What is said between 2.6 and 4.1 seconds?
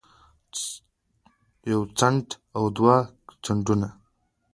دوه څټونه